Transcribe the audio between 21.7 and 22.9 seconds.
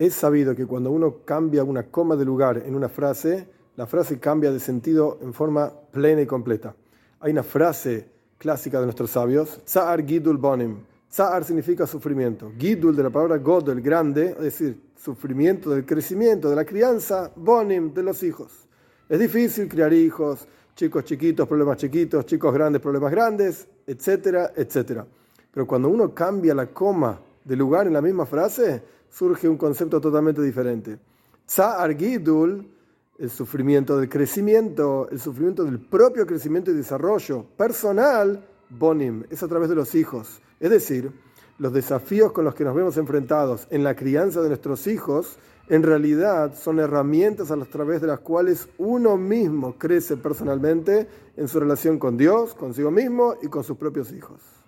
chiquitos, chicos grandes,